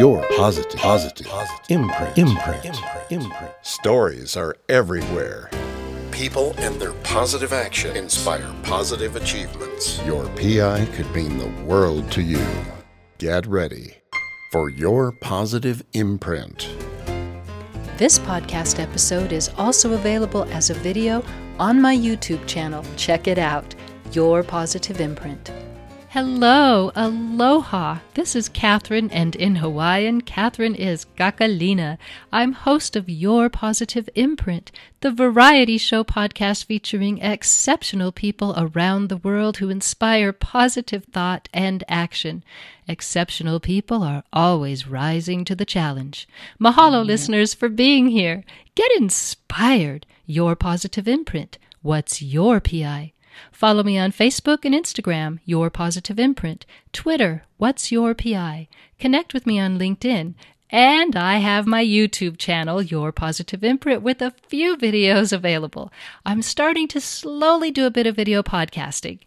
[0.00, 3.52] your positive, positive, positive imprint, imprint, imprint, imprint.
[3.60, 5.50] Stories are everywhere.
[6.10, 10.02] People and their positive action inspire positive achievements.
[10.06, 12.46] Your PI could mean the world to you.
[13.18, 13.98] Get ready
[14.52, 16.74] for your positive imprint.
[17.98, 21.22] This podcast episode is also available as a video
[21.58, 22.82] on my YouTube channel.
[22.96, 23.74] Check it out.
[24.12, 25.52] Your Positive Imprint.
[26.12, 28.00] Hello, aloha.
[28.14, 31.98] This is Catherine, and in Hawaiian, Catherine is Kakalina.
[32.32, 39.18] I'm host of Your Positive Imprint, the variety show podcast featuring exceptional people around the
[39.18, 42.42] world who inspire positive thought and action.
[42.88, 46.26] Exceptional people are always rising to the challenge.
[46.60, 48.42] Mahalo, listeners, for being here.
[48.74, 50.06] Get inspired.
[50.26, 51.56] Your Positive Imprint.
[51.82, 53.12] What's your PI?
[53.52, 58.68] Follow me on Facebook and Instagram, Your Positive Imprint, Twitter, What's Your PI?
[58.98, 60.34] Connect with me on LinkedIn.
[60.70, 65.92] And I have my YouTube channel, Your Positive Imprint, with a few videos available.
[66.24, 69.18] I'm starting to slowly do a bit of video podcasting.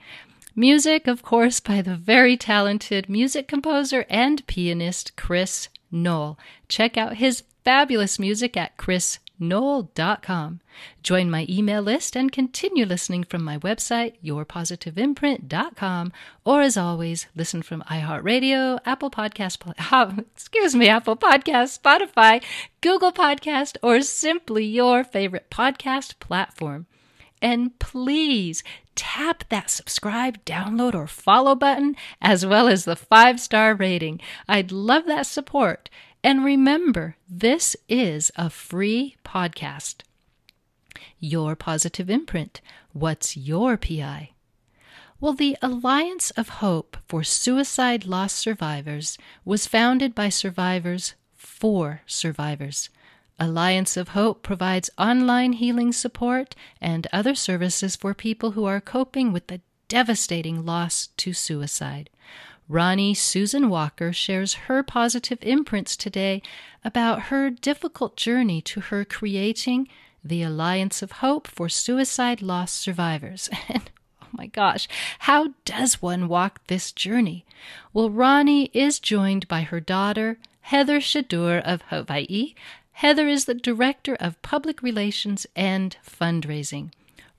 [0.56, 6.38] Music, of course, by the very talented music composer and pianist Chris Knoll.
[6.70, 10.62] Check out his fabulous music at Chris noel.com.
[11.04, 16.12] Join my email list and continue listening from my website, yourpositiveimprint.com,
[16.46, 22.44] or as always, listen from iHeartRadio, Apple Podcast, ah, excuse me, Apple Podcast, Spotify,
[22.82, 26.88] Google Podcast, or simply your favorite podcast platform.
[27.42, 28.64] And please
[28.96, 34.22] tap that subscribe, download, or follow button, as well as the five star rating.
[34.48, 35.90] I'd love that support.
[36.24, 40.04] And remember, this is a free podcast.
[41.20, 42.62] Your Positive Imprint.
[42.94, 44.30] What's your PI?
[45.20, 52.90] Well, the Alliance of Hope for Suicide Loss Survivors was founded by survivors for survivors.
[53.40, 59.34] Alliance of Hope provides online healing support and other services for people who are coping
[59.34, 62.10] with the devastating loss to suicide.
[62.70, 66.42] Ronnie Susan Walker shares her positive imprints today
[66.84, 69.90] about her difficult journey to her creating
[70.24, 73.50] the Alliance of Hope for Suicide Loss Survivors.
[73.70, 73.92] And
[74.22, 74.88] oh my gosh,
[75.20, 77.46] how does one walk this journey?
[77.92, 82.56] Well, Ronnie is joined by her daughter, Heather Shadur of Hawaii.
[82.94, 86.92] Heather is the Director of Public Relations and Fundraising.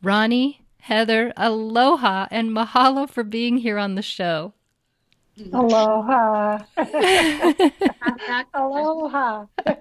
[0.02, 4.52] Ronnie, Heather, aloha and mahalo for being here on the show.
[5.52, 6.58] Aloha.
[8.54, 9.46] Aloha.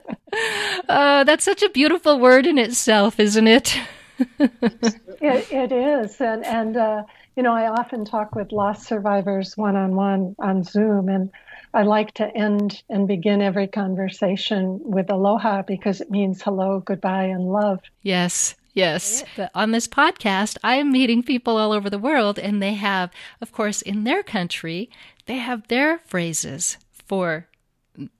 [0.90, 3.80] Oh, that's such a beautiful word in itself, isn't it?
[4.40, 6.19] it, it is.
[6.19, 7.03] And, and uh,
[7.36, 11.30] you know, I often talk with loss survivors one on one on Zoom, and
[11.74, 17.25] I like to end and begin every conversation with aloha because it means hello, goodbye,
[17.25, 17.80] and love.
[18.02, 18.56] Yes.
[18.74, 19.24] Yes.
[19.38, 23.12] But on this podcast, I am meeting people all over the world, and they have,
[23.40, 24.90] of course, in their country,
[25.26, 27.48] they have their phrases for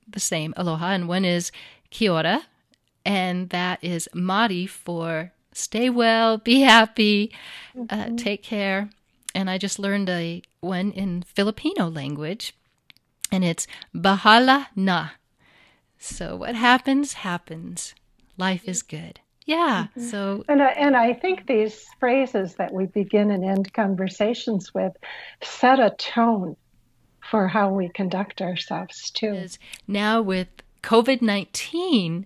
[0.08, 1.52] the same aloha, and one is
[1.90, 2.44] kia ora,
[3.04, 7.32] and that is Maori for stay well, be happy,
[7.76, 8.14] uh, mm-hmm.
[8.14, 8.90] uh, take care.
[9.36, 12.54] And I just learned a one in Filipino language,
[13.32, 13.66] and it's
[13.96, 15.10] bahala na.
[15.98, 17.96] So what happens, happens.
[18.38, 19.20] Life is good.
[19.46, 19.88] Yeah.
[19.90, 20.08] Mm-hmm.
[20.08, 24.94] So and I, and I think these phrases that we begin and end conversations with
[25.42, 26.56] set a tone
[27.30, 29.46] for how we conduct ourselves too.
[29.88, 30.48] Now with
[30.82, 32.26] COVID 19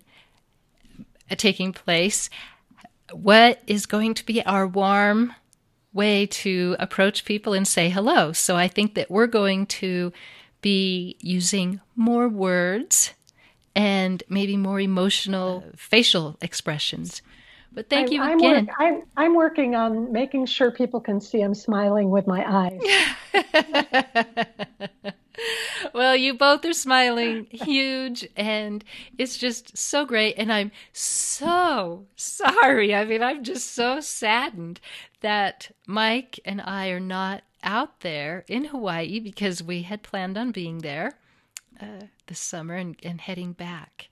[1.36, 2.30] taking place,
[3.12, 5.34] what is going to be our warm
[5.94, 8.32] way to approach people and say hello?
[8.32, 10.12] So I think that we're going to
[10.62, 13.14] be using more words
[13.78, 17.22] and maybe more emotional facial expressions.
[17.72, 18.66] But thank I'm, you I'm again.
[18.66, 22.82] Work, I'm, I'm working on making sure people can see I'm smiling with my eyes.
[25.94, 28.84] well, you both are smiling huge, and
[29.20, 30.34] it's just so great.
[30.40, 32.96] And I'm so sorry.
[32.96, 34.80] I mean, I'm just so saddened
[35.22, 40.50] that Mike and I are not out there in Hawaii because we had planned on
[40.50, 41.20] being there
[41.80, 44.10] uh, this summer and, and heading back.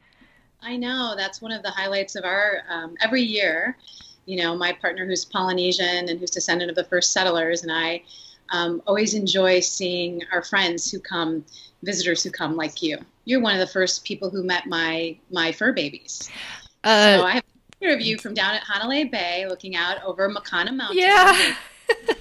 [0.62, 3.78] I know that's one of the highlights of our um, every year.
[4.26, 8.02] You know, my partner who's Polynesian and who's descendant of the first settlers, and I
[8.52, 11.46] um, always enjoy seeing our friends who come,
[11.84, 12.98] visitors who come, like you.
[13.26, 16.30] You're one of the first people who met my my fur babies.
[16.84, 20.04] Uh, so I have a picture of you from down at Hanalei Bay, looking out
[20.04, 20.98] over Makana Mountain.
[20.98, 21.56] Yeah.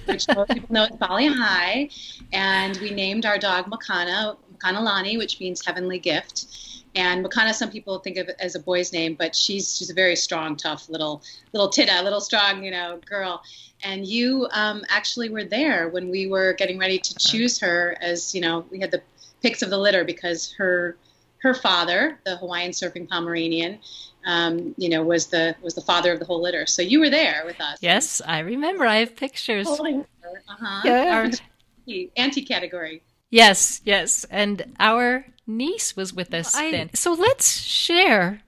[0.05, 1.89] which most people know is Bali Hai,
[2.33, 6.47] and we named our dog Makana Makanalani, which means heavenly gift.
[6.95, 9.93] And Makana, some people think of it as a boy's name, but she's she's a
[9.93, 11.21] very strong, tough little
[11.53, 13.43] little tita, little strong, you know, girl.
[13.83, 18.33] And you um, actually were there when we were getting ready to choose her as
[18.33, 19.01] you know we had the
[19.41, 20.97] picks of the litter because her
[21.39, 23.77] her father, the Hawaiian surfing Pomeranian,
[24.25, 26.65] um, you know, was the was the father of the whole litter.
[26.65, 27.77] So you were there with us.
[27.81, 28.85] Yes, I remember.
[28.85, 29.67] I have pictures.
[29.67, 30.43] Holding her.
[30.47, 30.81] Uh-huh.
[30.85, 31.15] Yeah.
[31.15, 33.03] Our anti category.
[33.35, 36.93] Yes, yes, and our niece was with us I, then.
[36.93, 38.39] So let's share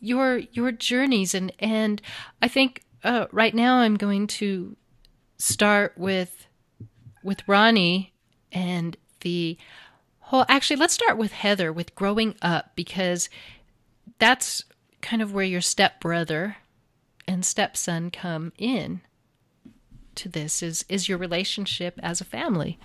[0.00, 2.00] your your journeys and and
[2.40, 4.76] I think uh, right now I'm going to
[5.36, 6.46] start with
[7.22, 8.14] with Ronnie
[8.50, 9.58] and the
[10.20, 13.28] whole actually let's start with Heather with growing up because
[14.18, 14.64] that's
[15.02, 16.56] kind of where your stepbrother
[17.28, 19.02] and stepson come in
[20.14, 22.78] to this is is your relationship as a family.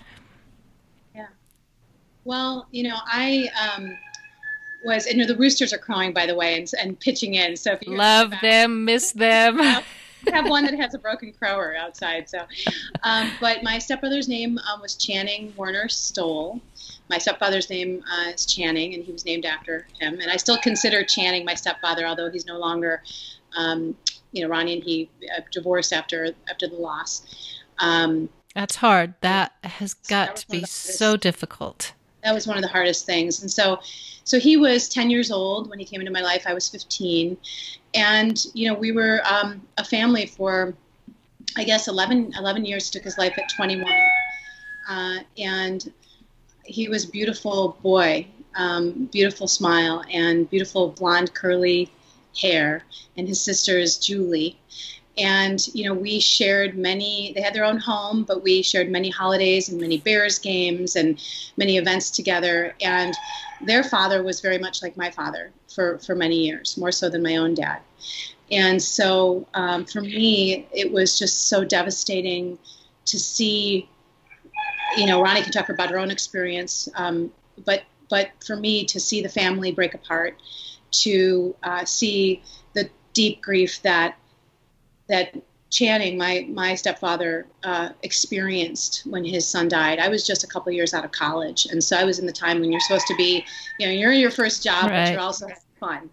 [2.24, 3.96] Well, you know, I um,
[4.84, 7.56] was, and you know, the roosters are crowing, by the way, and, and pitching in.
[7.56, 9.60] So if you love them, miss them.
[9.60, 9.82] I
[10.32, 12.28] have one that has a broken crower outside.
[12.28, 12.40] So,
[13.02, 16.60] um, but my stepbrother's name um, was Channing Warner Stoll.
[17.08, 20.20] My stepfather's name uh, is Channing, and he was named after him.
[20.20, 23.02] And I still consider Channing my stepfather, although he's no longer,
[23.56, 23.96] um,
[24.32, 27.22] you know, Ronnie and he uh, divorced after after the loss.
[27.78, 29.14] Um, That's hard.
[29.22, 33.42] That has got to be so difficult that was one of the hardest things.
[33.42, 33.80] And so,
[34.24, 36.44] so he was 10 years old when he came into my life.
[36.46, 37.36] I was 15,
[37.94, 40.74] and you know we were um, a family for,
[41.56, 42.90] I guess 11 11 years.
[42.90, 43.90] Took his life at 21,
[44.88, 45.92] uh, and
[46.64, 51.90] he was beautiful boy, um, beautiful smile, and beautiful blonde curly
[52.40, 52.84] hair.
[53.16, 54.58] And his sister is Julie,
[55.20, 59.10] and you know we shared many they had their own home but we shared many
[59.10, 61.20] holidays and many bears games and
[61.56, 62.74] many events together.
[62.80, 63.14] And
[63.60, 67.22] their father was very much like my father for for many years more so than
[67.22, 67.80] my own dad.
[68.50, 72.58] And so um, for me it was just so devastating
[73.06, 73.88] to see
[74.96, 77.32] you know ronnie can talk about her own experience um,
[77.64, 80.36] but but for me to see the family break apart
[80.90, 82.42] to uh, see
[82.74, 84.16] the deep grief that
[85.10, 85.34] that
[85.70, 90.00] Channing, my my stepfather, uh, experienced when his son died.
[90.00, 92.32] I was just a couple years out of college, and so I was in the
[92.32, 93.44] time when you're supposed to be,
[93.78, 95.04] you know, you're in your first job, right.
[95.04, 96.10] but you're also having fun.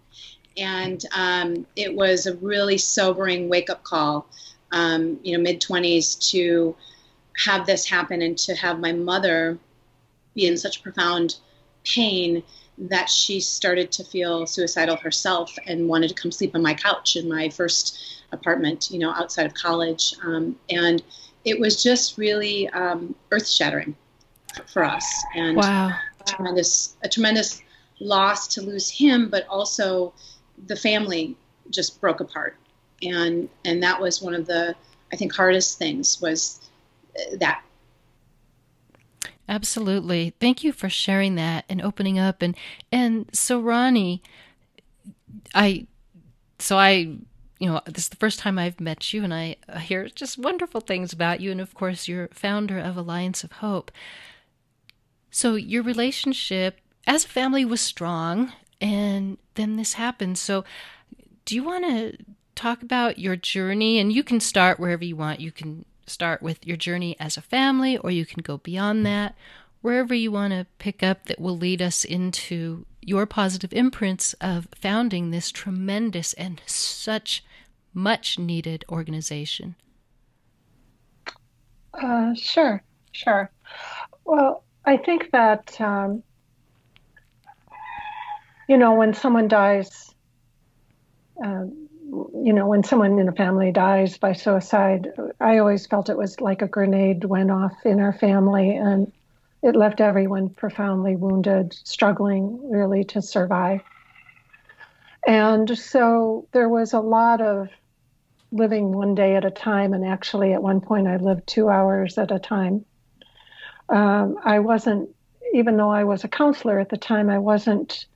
[0.56, 4.28] And um, it was a really sobering wake up call,
[4.70, 6.76] um, you know, mid 20s to
[7.44, 9.58] have this happen and to have my mother
[10.34, 11.36] be in such profound
[11.84, 12.44] pain
[12.78, 17.16] that she started to feel suicidal herself and wanted to come sleep on my couch
[17.16, 20.14] in my first apartment, you know, outside of college.
[20.24, 21.02] Um, and
[21.44, 23.94] it was just really um, earth shattering
[24.66, 25.04] for us.
[25.34, 25.88] And wow.
[26.20, 27.62] a tremendous, a tremendous
[28.00, 30.12] loss to lose him, but also
[30.66, 31.36] the family
[31.70, 32.56] just broke apart.
[33.02, 34.74] And, and that was one of the,
[35.12, 36.60] I think, hardest things was
[37.16, 37.62] uh, that
[39.48, 40.34] Absolutely.
[40.40, 42.54] Thank you for sharing that and opening up and
[42.92, 44.22] and so Ronnie
[45.54, 45.86] I
[46.58, 47.16] so I
[47.58, 50.80] you know, this is the first time I've met you, and I hear just wonderful
[50.80, 51.50] things about you.
[51.50, 53.90] And of course, you're founder of Alliance of Hope.
[55.30, 60.38] So your relationship as a family was strong, and then this happened.
[60.38, 60.64] So,
[61.44, 62.16] do you want to
[62.54, 63.98] talk about your journey?
[63.98, 65.40] And you can start wherever you want.
[65.40, 69.34] You can start with your journey as a family, or you can go beyond that.
[69.80, 74.68] Wherever you want to pick up, that will lead us into your positive imprints of
[74.74, 77.42] founding this tremendous and such
[77.94, 79.76] much needed organization?
[81.94, 83.50] Uh, sure, sure.
[84.24, 86.22] Well, I think that, um,
[88.68, 90.14] you know, when someone dies,
[91.44, 91.88] um,
[92.42, 95.08] you know, when someone in a family dies by suicide,
[95.40, 99.12] I always felt it was like a grenade went off in our family and
[99.62, 103.82] it left everyone profoundly wounded, struggling really to survive.
[105.26, 107.68] And so there was a lot of
[108.50, 109.92] living one day at a time.
[109.92, 112.84] And actually, at one point, I lived two hours at a time.
[113.88, 115.10] Um, I wasn't,
[115.54, 118.06] even though I was a counselor at the time, I wasn't.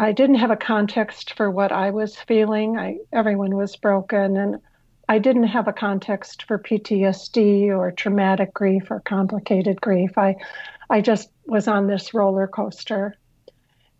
[0.00, 2.78] I didn't have a context for what I was feeling.
[2.78, 4.60] I, everyone was broken, and
[5.08, 10.16] I didn't have a context for PTSD or traumatic grief or complicated grief.
[10.16, 10.36] I,
[10.90, 13.16] I just was on this roller coaster,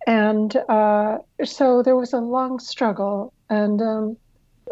[0.08, 3.34] and uh, so there was a long struggle.
[3.50, 4.16] And um,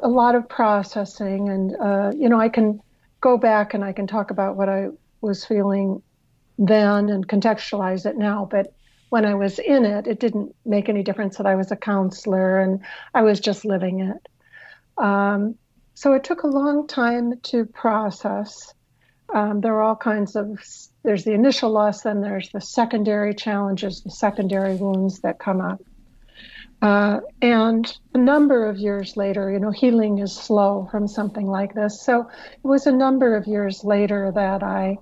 [0.02, 2.80] a lot of processing, and uh, you know, I can
[3.20, 4.88] go back and I can talk about what I
[5.20, 6.02] was feeling
[6.58, 8.48] then and contextualize it now.
[8.50, 8.72] But
[9.10, 12.58] when I was in it, it didn't make any difference that I was a counselor
[12.58, 12.80] and
[13.12, 14.28] I was just living it.
[14.96, 15.56] Um,
[15.92, 18.72] so it took a long time to process.
[19.34, 20.58] Um, there are all kinds of
[21.06, 25.80] there's the initial loss, then there's the secondary challenges, the secondary wounds that come up.
[26.82, 31.74] Uh, and a number of years later, you know, healing is slow from something like
[31.74, 32.02] this.
[32.02, 34.98] So it was a number of years later that I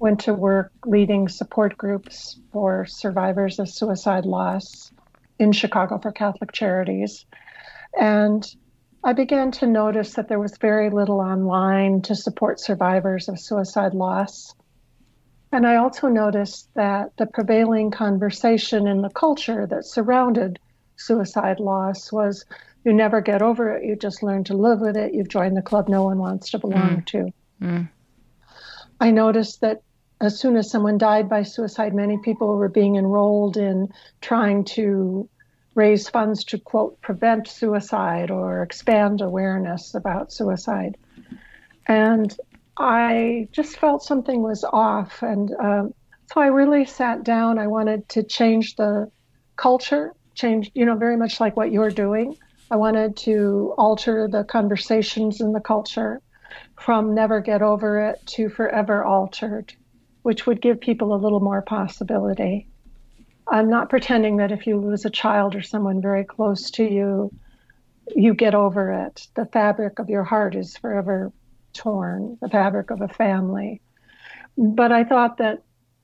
[0.00, 4.92] went to work leading support groups for survivors of suicide loss
[5.38, 7.26] in Chicago for Catholic Charities.
[7.98, 8.44] And
[9.04, 13.94] I began to notice that there was very little online to support survivors of suicide
[13.94, 14.52] loss.
[15.54, 20.58] And I also noticed that the prevailing conversation in the culture that surrounded
[20.96, 22.44] suicide loss was
[22.84, 25.62] you never get over it, you just learn to live with it, you've joined the
[25.62, 27.06] club no one wants to belong mm.
[27.06, 27.32] to.
[27.62, 27.88] Mm.
[29.00, 29.82] I noticed that
[30.20, 35.28] as soon as someone died by suicide, many people were being enrolled in trying to
[35.76, 40.96] raise funds to quote prevent suicide or expand awareness about suicide.
[41.86, 42.36] And
[42.78, 45.22] I just felt something was off.
[45.22, 45.84] And uh,
[46.32, 47.58] so I really sat down.
[47.58, 49.10] I wanted to change the
[49.56, 52.36] culture, change, you know, very much like what you're doing.
[52.70, 56.20] I wanted to alter the conversations in the culture
[56.80, 59.72] from never get over it to forever altered,
[60.22, 62.68] which would give people a little more possibility.
[63.46, 67.30] I'm not pretending that if you lose a child or someone very close to you,
[68.14, 69.28] you get over it.
[69.34, 71.32] The fabric of your heart is forever
[71.74, 73.82] torn, the fabric of a family.
[74.56, 75.62] But I thought that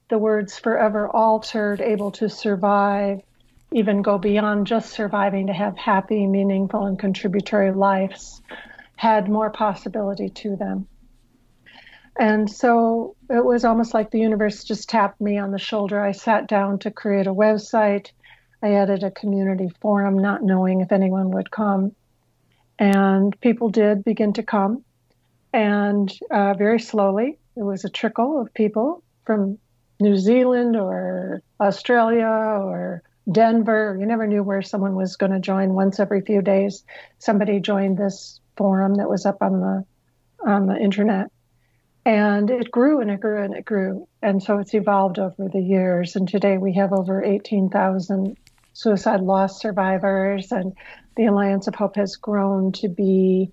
[0.08, 3.22] the words forever altered, able to survive,
[3.72, 8.42] even go beyond just surviving to have happy, meaningful, and contributory lives
[8.96, 10.86] had more possibility to them.
[12.18, 16.00] And so it was almost like the universe just tapped me on the shoulder.
[16.00, 18.10] I sat down to create a website.
[18.62, 21.94] I added a community forum, not knowing if anyone would come.
[22.78, 24.84] And people did begin to come.
[25.52, 29.58] And uh, very slowly, it was a trickle of people from
[29.98, 33.96] New Zealand or Australia or Denver.
[33.98, 35.74] You never knew where someone was going to join.
[35.74, 36.84] Once every few days,
[37.18, 39.84] somebody joined this forum that was up on the
[40.46, 41.26] on the internet,
[42.06, 44.08] and it grew and it grew and it grew.
[44.22, 46.16] And so it's evolved over the years.
[46.16, 48.36] And today we have over eighteen thousand
[48.72, 50.72] suicide loss survivors, and
[51.16, 53.52] the Alliance of Hope has grown to be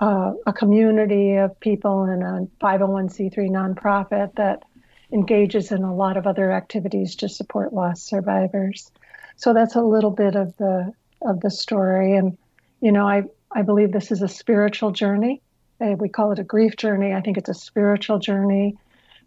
[0.00, 4.64] uh, a community of people and a 501c3 nonprofit that
[5.12, 8.90] engages in a lot of other activities to support loss survivors.
[9.36, 12.16] So that's a little bit of the of the story.
[12.16, 12.36] And
[12.80, 15.40] you know, I I believe this is a spiritual journey.
[15.80, 17.12] Uh, we call it a grief journey.
[17.12, 18.76] I think it's a spiritual journey.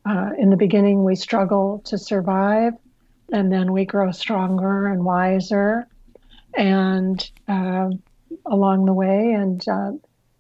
[0.06, 2.74] Uh, in the beginning, we struggle to survive,
[3.32, 5.88] and then we grow stronger and wiser,
[6.56, 7.90] and uh,
[8.46, 9.92] along the way, and uh,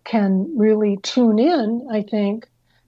[0.09, 2.47] can really tune in, I think,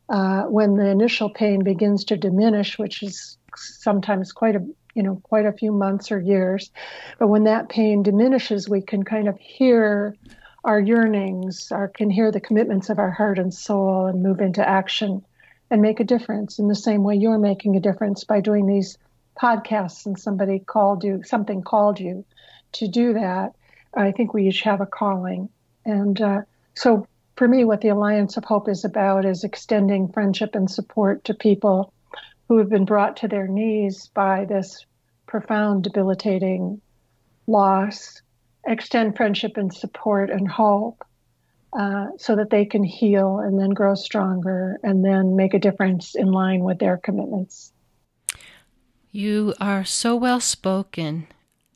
[0.10, 5.22] uh, when the initial pain begins to diminish, which is sometimes quite a you know
[5.24, 6.72] quite a few months or years.
[7.20, 10.16] But when that pain diminishes, we can kind of hear
[10.64, 14.68] our yearnings, our can hear the commitments of our heart and soul, and move into
[14.68, 15.24] action
[15.70, 18.98] and make a difference in the same way you're making a difference by doing these
[19.40, 22.26] podcasts and somebody called you something called you
[22.74, 23.54] to do that
[23.96, 25.48] i think we each have a calling
[25.86, 26.42] and uh,
[26.76, 31.24] so for me, what the Alliance of Hope is about is extending friendship and support
[31.26, 31.94] to people
[32.48, 34.86] who have been brought to their knees by this
[35.26, 36.82] profound, debilitating
[37.48, 38.22] loss,
[38.68, 41.04] extend friendship and support and hope
[41.74, 46.16] uh, so that they can heal and then grow stronger and then make a difference
[46.16, 47.72] in line with their commitments.
[49.12, 51.28] You are so well spoken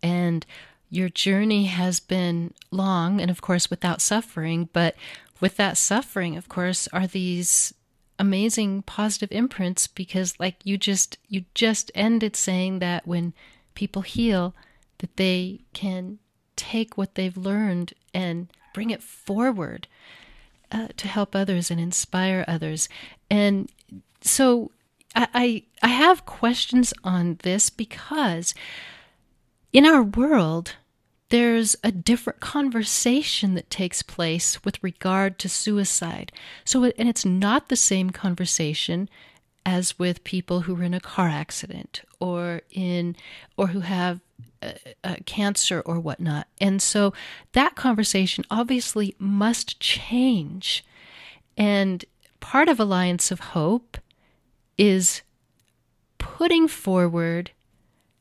[0.04, 0.46] and
[0.90, 4.96] your journey has been long and, of course, without suffering, but
[5.40, 7.74] with that suffering, of course, are these
[8.18, 13.34] amazing positive imprints because like you just you just ended saying that when
[13.74, 14.56] people heal
[15.00, 16.18] that they can
[16.56, 19.88] take what they've learned and bring it forward
[20.72, 22.90] uh, to help others and inspire others.
[23.30, 23.70] And
[24.22, 24.72] so
[25.16, 28.54] I, I i have questions on this because
[29.72, 30.76] in our world
[31.36, 36.32] there's a different conversation that takes place with regard to suicide.
[36.64, 39.10] So, and it's not the same conversation
[39.66, 43.18] as with people who are in a car accident or in
[43.58, 44.22] or who have
[45.26, 46.48] cancer or whatnot.
[46.62, 47.12] And so
[47.52, 50.86] that conversation obviously must change.
[51.58, 52.06] And
[52.40, 53.98] part of Alliance of Hope
[54.78, 55.22] is
[56.18, 57.52] putting forward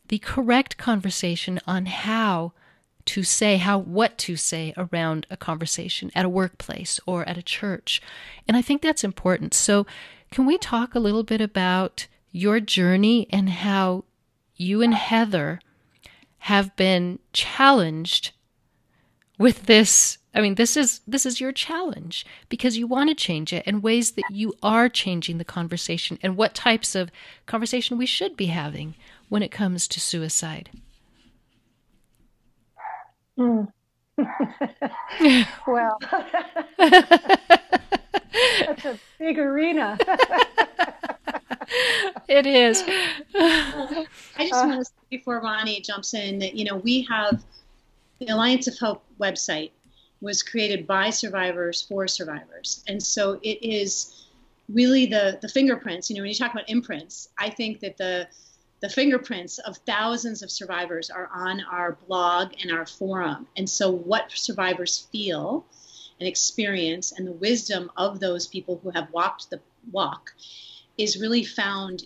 [0.09, 2.53] the correct conversation on how
[3.07, 7.43] to say how what to say around a conversation at a workplace or at a
[7.43, 8.01] church.
[8.49, 9.55] And I think that's important.
[9.55, 9.87] So,
[10.31, 14.05] can we talk a little bit about your journey and how
[14.57, 15.61] you and Heather
[16.39, 18.33] have been challenged
[19.39, 23.53] with this I mean this is this is your challenge because you want to change
[23.53, 27.11] it and ways that you are changing the conversation and what types of
[27.47, 28.95] conversation we should be having
[29.29, 30.71] when it comes to suicide.
[33.39, 33.69] Mm.
[35.67, 35.99] well,
[36.79, 39.99] that's a big arena.
[42.29, 42.85] it is.
[43.35, 44.07] I
[44.39, 47.43] just want to say before Ronnie jumps in that, you know, we have
[48.21, 49.73] the Alliance of Hope website
[50.21, 52.85] was created by survivors for survivors.
[52.89, 54.27] And so it is
[54.69, 56.09] really the, the fingerprints.
[56.09, 58.29] You know, when you talk about imprints, I think that the
[58.85, 63.47] the fingerprints of thousands of survivors are on our blog and our forum.
[63.57, 65.65] And so, what survivors feel
[66.21, 69.59] and experience, and the wisdom of those people who have walked the
[69.91, 70.35] walk,
[70.99, 72.05] is really found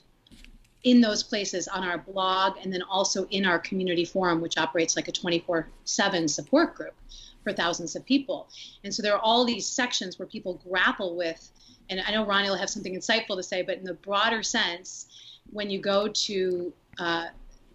[0.84, 4.94] in those places on our blog and then also in our community forum, which operates
[4.94, 6.94] like a 24 7 support group
[7.42, 8.46] for thousands of people.
[8.84, 11.50] And so, there are all these sections where people grapple with,
[11.90, 15.08] and I know Ronnie will have something insightful to say, but in the broader sense,
[15.52, 17.26] when you go to uh,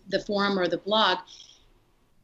[0.09, 1.19] the forum or the blog,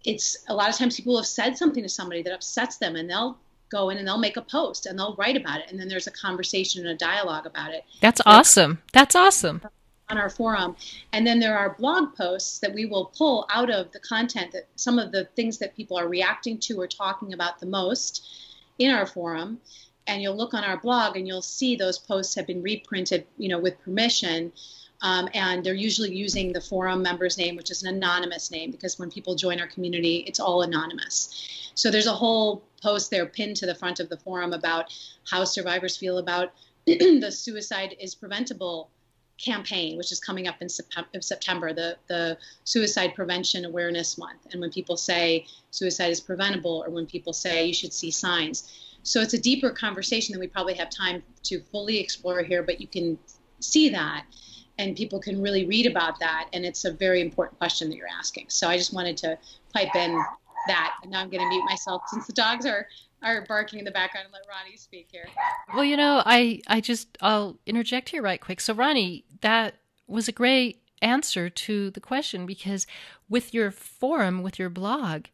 [0.05, 3.09] it's a lot of times people have said something to somebody that upsets them, and
[3.09, 3.37] they'll
[3.69, 6.07] go in and they'll make a post and they'll write about it, and then there's
[6.07, 7.83] a conversation and a dialogue about it.
[8.01, 8.81] That's awesome.
[8.93, 9.61] That's awesome.
[10.09, 10.75] On our forum,
[11.13, 14.67] and then there are blog posts that we will pull out of the content that
[14.75, 18.27] some of the things that people are reacting to or talking about the most
[18.79, 19.59] in our forum
[20.09, 23.47] and you'll look on our blog and you'll see those posts have been reprinted you
[23.47, 24.51] know with permission
[25.01, 28.99] um, and they're usually using the forum member's name, which is an anonymous name, because
[28.99, 31.71] when people join our community, it's all anonymous.
[31.75, 34.93] So there's a whole post there pinned to the front of the forum about
[35.29, 36.51] how survivors feel about
[36.85, 38.89] the suicide is preventable
[39.37, 44.47] campaign, which is coming up in September, the, the Suicide Prevention Awareness Month.
[44.51, 48.97] And when people say suicide is preventable, or when people say you should see signs.
[49.03, 52.81] So it's a deeper conversation that we probably have time to fully explore here, but
[52.81, 53.17] you can
[53.61, 54.25] see that
[54.79, 56.47] and people can really read about that.
[56.53, 58.45] And it's a very important question that you're asking.
[58.47, 59.37] So I just wanted to
[59.73, 60.19] pipe in
[60.67, 60.95] that.
[61.03, 62.87] And now I'm going to mute myself since the dogs are
[63.21, 65.27] are barking in the background and let Ronnie speak here.
[65.75, 68.61] Well, you know, I I just I'll interject here right quick.
[68.61, 69.75] So Ronnie, that
[70.07, 72.87] was a great answer to the question because
[73.27, 75.25] with your forum, with your blog,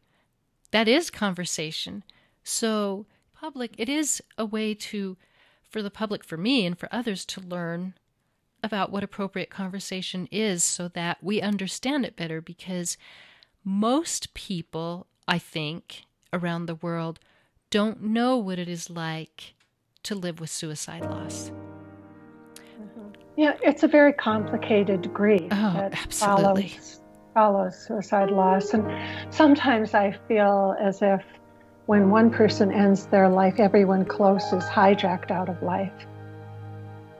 [0.72, 2.02] that is conversation.
[2.42, 5.16] So public, it is a way to
[5.70, 7.94] for the public, for me, and for others to learn
[8.66, 12.98] about what appropriate conversation is so that we understand it better because
[13.64, 16.02] most people, I think,
[16.32, 17.18] around the world
[17.70, 19.54] don't know what it is like
[20.02, 21.50] to live with suicide loss.
[23.36, 26.68] Yeah, it's a very complicated grief oh, that absolutely.
[26.68, 27.00] follows,
[27.34, 28.72] follows suicide loss.
[28.72, 28.90] And
[29.32, 31.22] sometimes I feel as if
[31.86, 35.92] when one person ends their life, everyone close is hijacked out of life.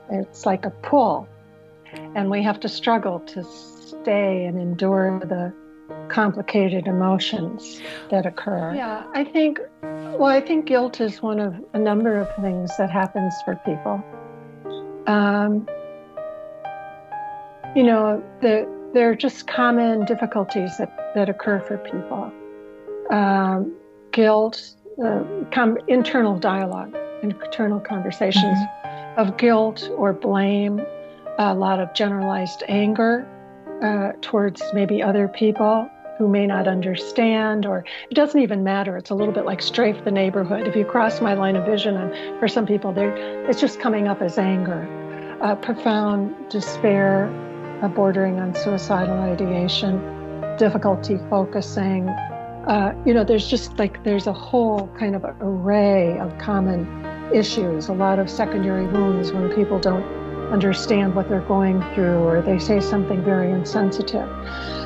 [0.09, 1.27] It's like a pull
[2.15, 5.53] and we have to struggle to stay and endure the
[6.09, 8.73] complicated emotions that occur.
[8.75, 12.89] Yeah, I think, well, I think guilt is one of a number of things that
[12.89, 14.03] happens for people.
[15.07, 15.67] Um,
[17.75, 22.31] you know, the, there are just common difficulties that, that occur for people.
[23.09, 23.73] Um,
[24.11, 29.19] guilt, uh, com- internal dialogue, internal conversations mm-hmm.
[29.19, 30.81] of guilt or blame
[31.37, 33.27] a lot of generalized anger
[33.83, 38.97] uh, towards maybe other people who may not understand, or it doesn't even matter.
[38.97, 40.67] It's a little bit like strafe the neighborhood.
[40.67, 44.21] If you cross my line of vision, and for some people, it's just coming up
[44.21, 44.87] as anger,
[45.41, 47.27] uh, profound despair,
[47.83, 49.99] uh, bordering on suicidal ideation,
[50.57, 52.09] difficulty focusing.
[52.09, 56.87] Uh, you know, there's just like there's a whole kind of array of common
[57.31, 62.41] issues, a lot of secondary wounds when people don't understand what they're going through or
[62.41, 64.29] they say something very insensitive.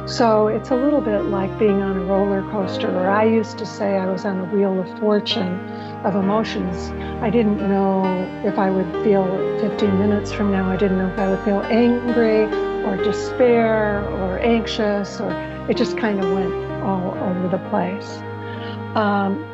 [0.10, 3.66] So it's a little bit like being on a roller coaster, or I used to
[3.66, 5.60] say I was on a wheel of fortune
[6.04, 6.90] of emotions.
[7.22, 8.04] I didn't know
[8.44, 9.26] if I would feel
[9.60, 12.46] 15 minutes from now, I didn't know if I would feel angry
[12.84, 15.32] or despair or anxious, or
[15.70, 18.18] it just kind of went all over the place.
[18.96, 19.46] Um,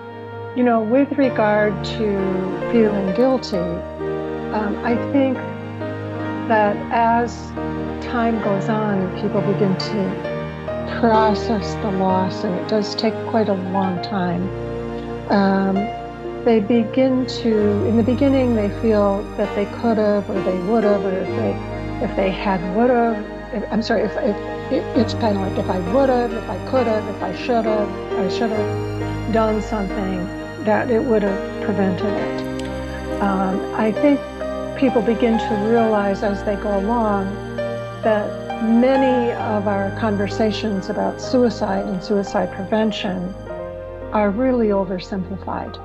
[0.55, 5.37] you know, with regard to feeling guilty, um, I think
[6.47, 7.35] that as
[8.05, 13.49] time goes on, and people begin to process the loss, and it does take quite
[13.49, 14.43] a long time.
[15.29, 15.75] Um,
[16.45, 20.83] they begin to, in the beginning, they feel that they could have, or they would
[20.85, 23.71] have, or if they, if they had would have.
[23.71, 26.87] I'm sorry, if, if it's kind of like if I would have, if I could
[26.87, 30.25] have, if I should have, I should have done something
[30.63, 32.41] that it would have prevented it.
[33.21, 34.19] Um, I think
[34.77, 37.25] people begin to realize as they go along
[38.03, 43.33] that many of our conversations about suicide and suicide prevention
[44.13, 45.75] are really oversimplified.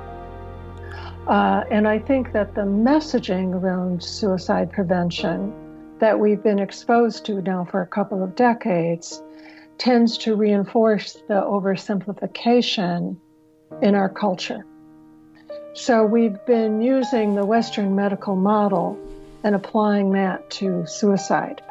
[1.27, 5.53] Uh, and I think that the messaging around suicide prevention
[5.99, 9.23] that we've been exposed to now for a couple of decades
[9.79, 13.17] tends to reinforce the oversimplification
[13.81, 14.65] in our culture.
[15.75, 18.95] So we've been using the Western medical model
[19.43, 21.63] and applying that to suicide.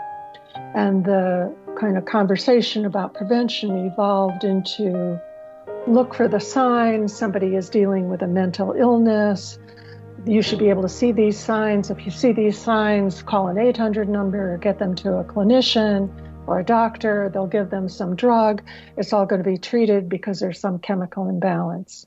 [0.74, 5.20] And the kind of conversation about prevention evolved into
[5.86, 9.60] look for the signs somebody is dealing with a mental illness.
[10.26, 11.88] You should be able to see these signs.
[11.88, 16.10] If you see these signs, call an 800 number get them to a clinician
[16.48, 17.30] or a doctor.
[17.32, 18.62] They'll give them some drug.
[18.96, 22.06] It's all going to be treated because there's some chemical imbalance.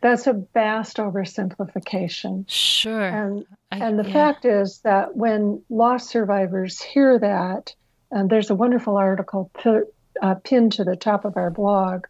[0.00, 2.44] That's a vast oversimplification.
[2.48, 3.00] Sure.
[3.08, 4.12] And, I, and the yeah.
[4.12, 7.74] fact is that when loss survivors hear that,
[8.10, 9.82] and there's a wonderful article p-
[10.22, 12.06] uh, pinned to the top of our blog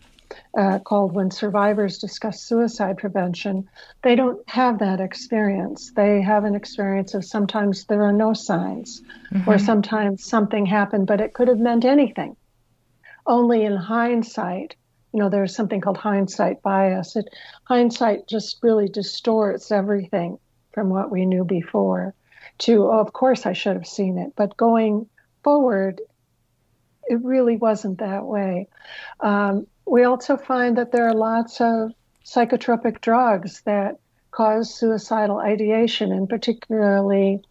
[0.57, 3.69] uh, called When Survivors Discuss Suicide Prevention,
[4.03, 5.93] they don't have that experience.
[5.95, 9.51] They have an experience of sometimes there are no signs, mm-hmm.
[9.51, 12.37] or sometimes something happened, but it could have meant anything.
[13.27, 14.77] Only in hindsight
[15.13, 17.17] you know, there's something called hindsight bias.
[17.17, 17.29] It,
[17.65, 20.39] hindsight just really distorts everything
[20.73, 22.15] from what we knew before
[22.59, 24.35] to, oh, of course I should have seen it.
[24.37, 25.09] But going
[25.43, 26.01] forward,
[27.09, 28.69] it really wasn't that way.
[29.21, 31.93] Um, we also find that there are lots of
[32.25, 33.99] psychotropic drugs that
[34.31, 37.43] cause suicidal ideation and particularly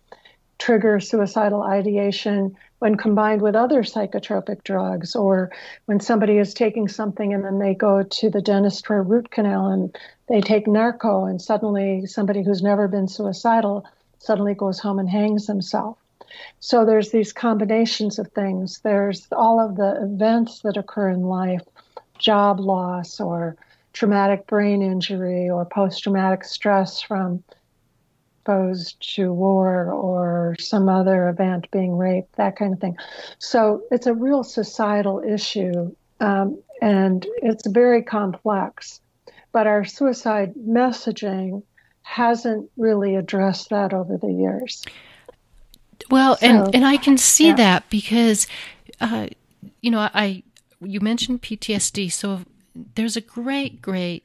[0.57, 5.51] trigger suicidal ideation when combined with other psychotropic drugs, or
[5.85, 9.29] when somebody is taking something and then they go to the dentist for a root
[9.31, 13.85] canal and they take Norco, and suddenly somebody who's never been suicidal
[14.19, 15.97] suddenly goes home and hangs himself.
[16.59, 18.79] So there's these combinations of things.
[18.79, 21.63] There's all of the events that occur in life,
[22.17, 23.55] job loss or
[23.93, 27.43] traumatic brain injury or post traumatic stress from
[28.49, 32.97] exposed to war or some other event, being raped, that kind of thing.
[33.37, 39.01] So it's a real societal issue um, and it's very complex.
[39.51, 41.63] But our suicide messaging
[42.01, 44.83] hasn't really addressed that over the years.
[46.09, 47.55] Well, so, and, and I can see yeah.
[47.55, 48.47] that because,
[49.01, 49.27] uh,
[49.81, 50.43] you know, I
[50.81, 52.41] you mentioned PTSD, so
[52.95, 54.23] there's a great, great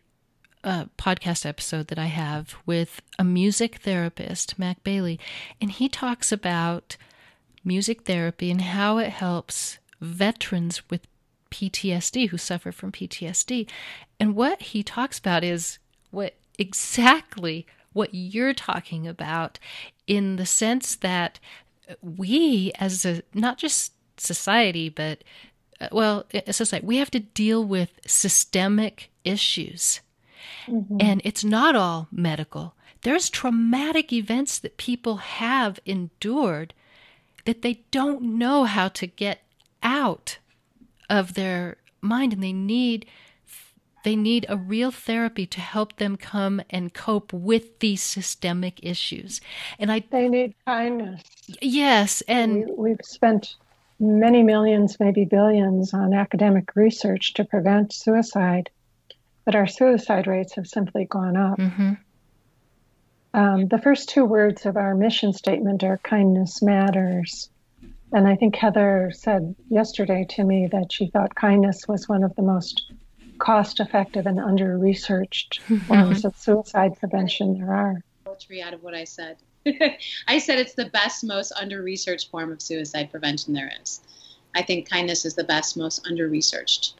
[0.65, 5.21] a podcast episode that I have with a music therapist, Mac Bailey,
[5.61, 6.97] and he talks about
[7.63, 11.07] music therapy and how it helps veterans with
[11.51, 13.69] PTSD who suffer from PTSD.
[14.19, 15.79] And what he talks about is
[16.11, 19.59] what exactly what you're talking about
[20.07, 21.39] in the sense that
[22.01, 25.23] we as a not just society but
[25.81, 30.01] uh, well, society, we have to deal with systemic issues
[30.67, 30.97] Mm-hmm.
[31.01, 32.75] And it's not all medical.
[33.03, 36.75] There's traumatic events that people have endured
[37.45, 39.43] that they don't know how to get
[39.83, 40.39] out
[41.11, 43.07] of their mind and they need
[44.05, 49.41] they need a real therapy to help them come and cope with these systemic issues.
[49.79, 51.23] And I they need kindness.
[51.61, 53.57] Yes, and we, have spent
[53.99, 58.69] many millions, maybe billions on academic research to prevent suicide
[59.45, 61.59] but our suicide rates have simply gone up.
[61.59, 61.93] Mm-hmm.
[63.35, 67.51] Um, the first two words of our mission statement are kindness matters.
[68.13, 72.35] And I think Heather said yesterday to me that she thought kindness was one of
[72.37, 72.93] the most
[73.39, 78.01] cost effective and under researched forms of suicide prevention there are.
[78.25, 79.39] Poetry out of what I said.
[80.29, 84.01] I said it's the best, most under researched form of suicide prevention there is.
[84.55, 86.95] I think kindness is the best, most under researched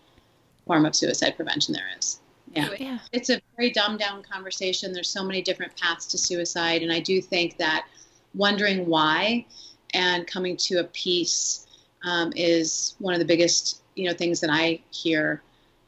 [0.67, 2.21] form of suicide prevention there is.
[2.55, 2.69] Yeah.
[2.79, 2.99] yeah.
[3.13, 4.93] It's a very dumbed down conversation.
[4.93, 6.83] There's so many different paths to suicide.
[6.83, 7.87] And I do think that
[8.35, 9.47] wondering why
[9.93, 11.67] and coming to a peace
[12.05, 15.43] um, is one of the biggest, you know, things that I hear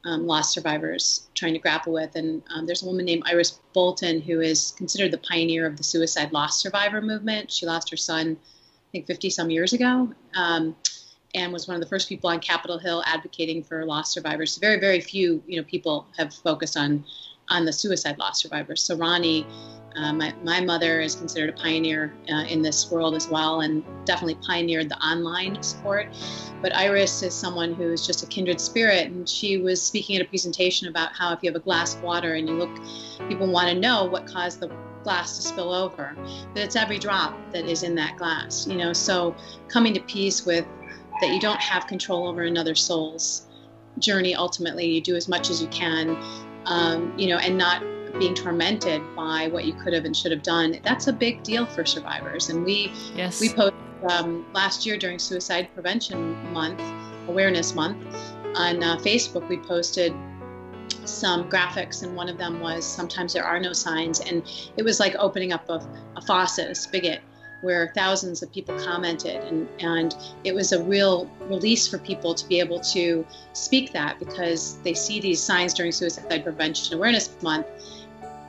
[0.05, 2.15] um, loss survivors trying to grapple with.
[2.15, 5.83] And um, there's a woman named Iris Bolton who is considered the pioneer of the
[5.83, 7.51] suicide loss survivor movement.
[7.51, 10.13] She lost her son, I think, 50 some years ago.
[10.35, 10.77] Um,
[11.37, 14.57] and was one of the first people on Capitol Hill advocating for lost survivors.
[14.57, 17.05] Very, very few, you know, people have focused on
[17.49, 18.83] on the suicide loss survivors.
[18.83, 19.47] So Ronnie,
[19.97, 23.85] uh, my, my mother is considered a pioneer uh, in this world as well, and
[24.05, 26.09] definitely pioneered the online support.
[26.61, 30.23] But Iris is someone who is just a kindred spirit, and she was speaking at
[30.23, 32.75] a presentation about how if you have a glass of water and you look,
[33.29, 34.71] people want to know what caused the
[35.05, 36.17] glass to spill over,
[36.53, 38.93] but it's every drop that is in that glass, you know.
[38.93, 39.37] So
[39.69, 40.67] coming to peace with
[41.21, 43.47] that you don't have control over another soul's
[43.99, 44.35] journey.
[44.35, 46.17] Ultimately, you do as much as you can,
[46.67, 47.83] um, you know, and not
[48.19, 50.79] being tormented by what you could have and should have done.
[50.83, 52.49] That's a big deal for survivors.
[52.49, 53.41] And we yes.
[53.41, 53.75] we posted
[54.11, 56.83] um, last year during Suicide Prevention Month,
[57.29, 58.07] Awareness Month,
[58.55, 59.49] on uh, Facebook.
[59.49, 60.15] We posted
[61.05, 64.43] some graphics, and one of them was sometimes there are no signs, and
[64.77, 67.21] it was like opening up a, a faucet, a spigot
[67.67, 72.47] where thousands of people commented and, and it was a real release for people to
[72.47, 77.67] be able to speak that because they see these signs during suicide prevention awareness month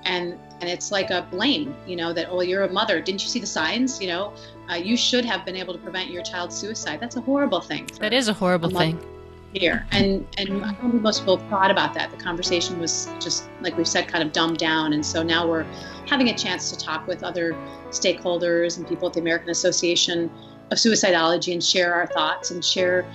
[0.06, 3.02] and and it's like a blame you know that oh you're a mother.
[3.02, 4.00] Didn't you see the signs?
[4.00, 4.34] You know
[4.70, 7.00] uh, you should have been able to prevent your child's suicide.
[7.00, 9.17] That's a horrible thing that is a horrible a thing
[9.54, 9.86] here.
[9.92, 12.12] And and I don't think most people thought about that.
[12.12, 14.94] The conversation was just like we've said kind of dumbed down.
[14.94, 15.66] And so now we're
[16.08, 17.54] having a chance to talk with other
[17.90, 20.30] stakeholders and people at the American Association
[20.72, 23.06] of Suicidology and share our thoughts and share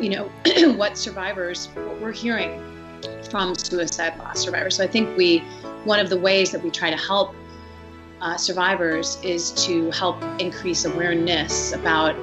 [0.00, 0.30] you know
[0.76, 2.62] what survivors what we're hearing
[3.30, 4.76] from suicide loss survivors.
[4.76, 5.40] So I think we
[5.84, 7.34] one of the ways that we try to help
[8.20, 12.14] uh, survivors is to help increase awareness about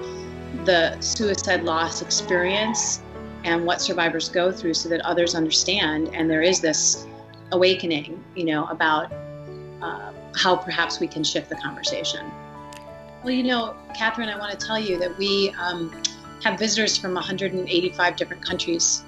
[0.64, 3.02] the suicide loss experience
[3.44, 7.06] and what survivors go through so that others understand and there is this
[7.52, 9.12] awakening you know about
[9.82, 12.30] uh, how perhaps we can shift the conversation.
[13.24, 15.92] Well you know catherine i want to tell you that we um,
[16.44, 19.04] have visitors from 185 different countries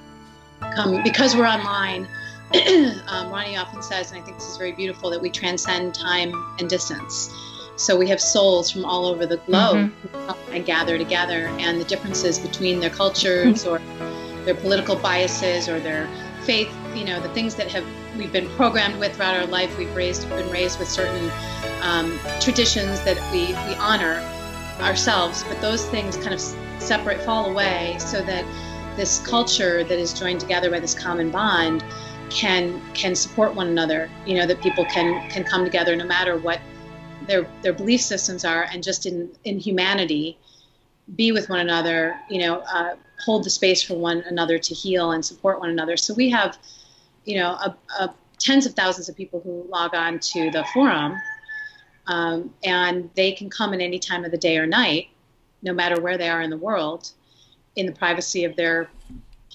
[0.75, 2.07] come because we're online.
[3.07, 6.33] Um, ronnie often says and i think this is very beautiful that we transcend time
[6.59, 7.33] and distance.
[7.81, 10.53] So we have souls from all over the globe mm-hmm.
[10.53, 13.79] and gather together, and the differences between their cultures or
[14.45, 16.08] their political biases or their
[16.43, 17.86] faith, you know, the things that have
[18.17, 19.77] we've been programmed with throughout our life.
[19.77, 21.32] We've raised been raised with certain
[21.82, 24.21] um, traditions that we we honor
[24.80, 26.41] ourselves, but those things kind of
[26.80, 28.45] separate, fall away, so that
[28.95, 31.84] this culture that is joined together by this common bond
[32.30, 34.10] can can support one another.
[34.25, 36.60] You know, that people can can come together no matter what
[37.27, 40.38] their their belief systems are, and just in in humanity,
[41.15, 42.19] be with one another.
[42.30, 45.97] You know, uh, hold the space for one another to heal and support one another.
[45.97, 46.57] So we have,
[47.25, 51.15] you know, a, a tens of thousands of people who log on to the forum,
[52.07, 55.10] um, and they can come at any time of the day or night,
[55.62, 57.12] no matter where they are in the world,
[57.75, 58.89] in the privacy of their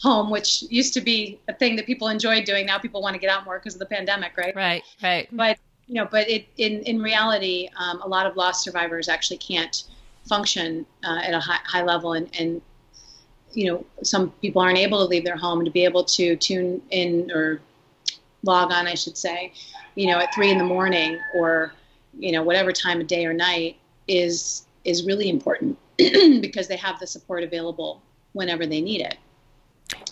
[0.01, 2.67] home, which used to be a thing that people enjoyed doing.
[2.67, 4.55] Now people want to get out more because of the pandemic, right?
[4.55, 5.29] Right, right.
[5.33, 9.39] But you know, but it, in in reality, um, a lot of lost survivors actually
[9.39, 9.85] can't
[10.29, 12.61] function uh, at a high, high level, and, and
[13.57, 16.83] you know, some people aren't able to leave their home to be able to tune
[16.91, 17.61] in or
[18.43, 19.53] log on, I should say,
[19.95, 21.73] you know, at three in the morning or
[22.19, 23.77] you know whatever time of day or night
[24.09, 29.17] is is really important because they have the support available whenever they need it.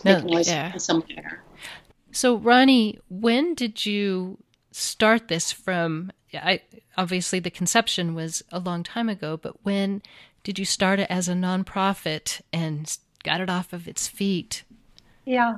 [0.05, 0.77] No, they can always yeah.
[0.79, 1.43] somewhere.
[2.13, 4.39] So, Ronnie, when did you
[4.71, 6.63] start this from I
[6.97, 10.03] obviously the conception was a long time ago, but when
[10.43, 14.63] did you start it as a nonprofit and got it off of its feet?
[15.25, 15.57] Yeah.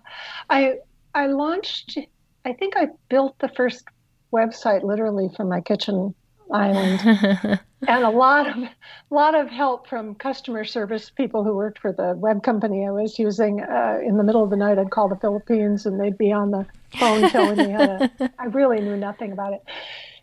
[0.48, 0.78] I
[1.14, 1.98] I launched
[2.44, 3.84] I think I built the first
[4.32, 6.14] website literally from my kitchen
[6.52, 7.60] island.
[7.88, 11.92] and a lot of a lot of help from customer service people who worked for
[11.92, 13.60] the web company I was using.
[13.60, 16.50] Uh, in the middle of the night, I'd call the Philippines, and they'd be on
[16.50, 16.66] the
[16.98, 18.32] phone telling me how to.
[18.38, 19.62] I really knew nothing about it.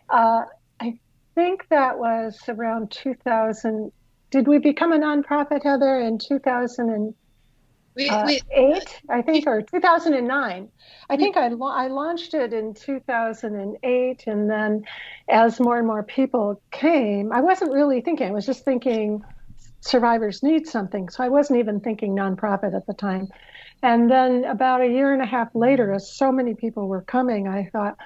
[0.10, 0.44] Uh,
[0.80, 0.98] I
[1.36, 3.92] think that was around 2000.
[4.32, 7.14] Did we become a nonprofit, Heather, in 2000?
[7.96, 10.70] We, uh, we, eight, I think, or 2009.
[11.10, 14.24] I think I, I launched it in 2008.
[14.28, 14.86] And then
[15.30, 19.24] as more and more people came, I wasn't really thinking, I was just thinking
[19.82, 21.10] survivors need something.
[21.10, 23.28] So I wasn't even thinking nonprofit at the time.
[23.82, 27.48] And then about a year and a half later, as so many people were coming,
[27.48, 27.98] I thought,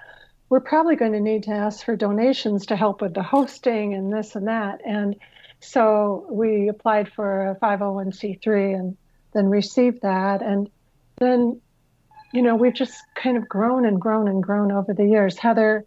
[0.49, 4.11] we're probably going to need to ask for donations to help with the hosting and
[4.11, 4.81] this and that.
[4.85, 5.15] And
[5.59, 8.97] so we applied for a 501c3 and
[9.37, 10.41] then received that.
[10.41, 10.69] And
[11.17, 11.61] then,
[12.33, 15.37] you know, we've just kind of grown and grown and grown over the years.
[15.37, 15.85] Heather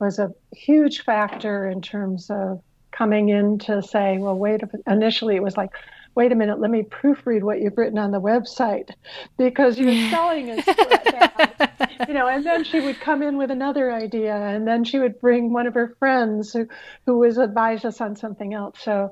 [0.00, 5.42] was a huge factor in terms of coming in to say, well, wait, initially it
[5.42, 5.70] was like,
[6.14, 8.90] wait a minute, let me proofread what you've written on the website
[9.36, 11.94] because your spelling is bad.
[12.08, 15.20] you know, and then she would come in with another idea, and then she would
[15.20, 16.66] bring one of her friends who,
[17.06, 18.80] who was advise us on something else.
[18.80, 19.10] So,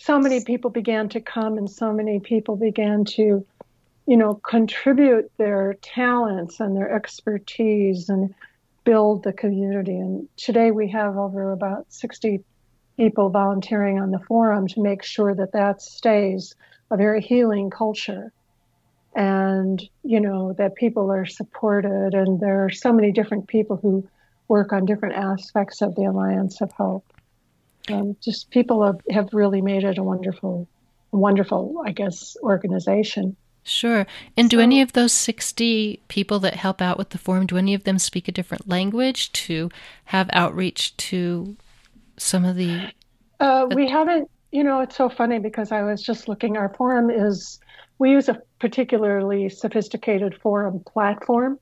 [0.00, 3.46] so many people began to come, and so many people began to,
[4.06, 8.34] you know, contribute their talents and their expertise and
[8.84, 9.96] build the community.
[9.96, 12.42] And today we have over about 60
[12.96, 16.54] people volunteering on the forum to make sure that that stays
[16.90, 18.32] a very healing culture.
[19.14, 24.08] And you know that people are supported and there are so many different people who
[24.48, 27.04] work on different aspects of the alliance of hope
[27.92, 30.68] um, just people have, have really made it a wonderful
[31.12, 34.06] wonderful i guess organization Sure.
[34.36, 37.58] And so, do any of those 60 people that help out with the forum, do
[37.58, 39.70] any of them speak a different language to
[40.06, 41.56] have outreach to
[42.16, 42.92] some of the.
[43.38, 46.56] Uh, we haven't, you know, it's so funny because I was just looking.
[46.56, 47.58] Our forum is,
[47.98, 51.58] we use a particularly sophisticated forum platform,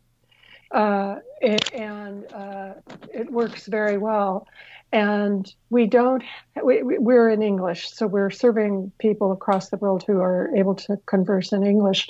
[0.70, 2.74] uh, it, and uh,
[3.12, 4.46] it works very well.
[4.90, 6.22] And we don't,
[6.64, 10.96] we, we're in English, so we're serving people across the world who are able to
[11.04, 12.08] converse in English.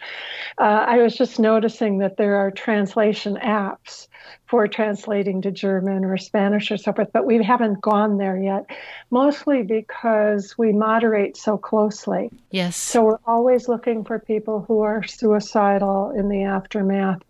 [0.59, 4.07] Uh, I was just noticing that there are translation apps
[4.47, 8.67] for translating to German or Spanish or so forth, but we haven't gone there yet,
[9.11, 12.31] mostly because we moderate so closely.
[12.51, 12.77] Yes.
[12.77, 17.23] So we're always looking for people who are suicidal in the aftermath.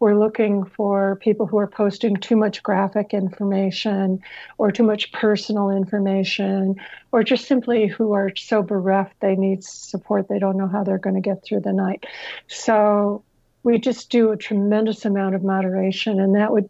[0.00, 4.20] We're looking for people who are posting too much graphic information
[4.58, 6.76] or too much personal information
[7.12, 10.98] or just simply who are so bereft they need support they don't know how they're
[10.98, 12.04] going to get through the night.
[12.48, 13.24] So
[13.66, 16.68] we just do a tremendous amount of moderation, and that would,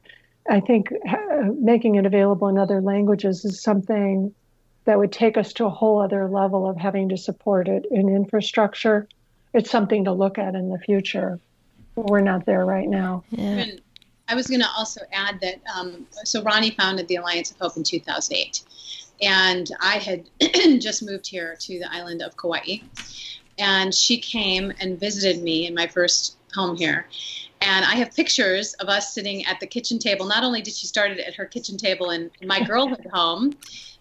[0.48, 4.34] I think, uh, making it available in other languages is something
[4.86, 8.08] that would take us to a whole other level of having to support it in
[8.08, 9.06] infrastructure.
[9.52, 11.38] It's something to look at in the future.
[11.96, 13.24] We're not there right now.
[13.30, 13.66] Yeah.
[14.28, 17.76] I was going to also add that um, so Ronnie founded the Alliance of Hope
[17.76, 18.62] in 2008,
[19.22, 20.28] and I had
[20.80, 22.78] just moved here to the island of Kauai,
[23.58, 27.06] and she came and visited me in my first home here.
[27.60, 30.26] And I have pictures of us sitting at the kitchen table.
[30.26, 33.56] Not only did she start it at her kitchen table in my girlhood home,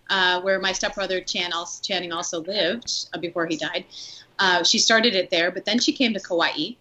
[0.09, 3.85] uh, where my stepbrother Chan also, Channing also lived uh, before he died.
[4.37, 6.75] Uh, she started it there, but then she came to Kauai,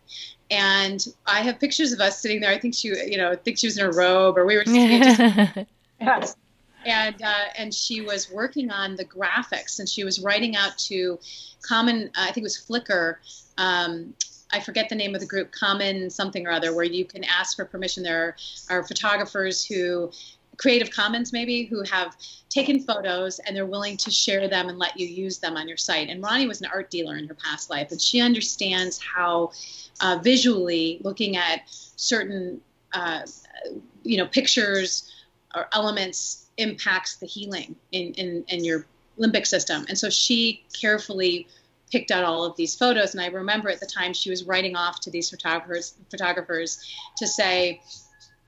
[0.51, 2.51] and I have pictures of us sitting there.
[2.51, 4.65] I think she, you know, I think she was in a robe, or we were
[4.65, 5.67] just,
[6.01, 6.37] just
[6.85, 11.19] and uh, and she was working on the graphics, and she was writing out to
[11.63, 12.11] common.
[12.17, 13.17] Uh, I think it was Flickr.
[13.57, 14.15] Um,
[14.53, 17.57] I forget the name of the group, Common something or other, where you can ask
[17.57, 18.05] for permission.
[18.05, 18.37] There
[18.71, 20.13] are, photographers who,
[20.57, 22.17] Creative Commons maybe, who have
[22.49, 25.77] taken photos and they're willing to share them and let you use them on your
[25.77, 26.09] site.
[26.09, 29.53] And Ronnie was an art dealer in her past life, and she understands how
[30.01, 31.63] uh, visually looking at
[31.97, 32.61] certain,
[32.93, 33.23] uh,
[34.03, 35.13] you know, pictures
[35.55, 38.87] or elements impacts the healing in, in, in your
[39.19, 39.85] limbic system.
[39.89, 41.47] And so she carefully
[41.91, 43.15] picked out all of these photos.
[43.15, 47.27] And I remember at the time she was writing off to these photographers photographers to
[47.27, 47.81] say,